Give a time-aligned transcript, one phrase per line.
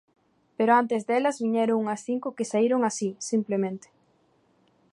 [0.57, 3.87] Pero antes delas viñeron unhas cinco que saíron así, simplemente.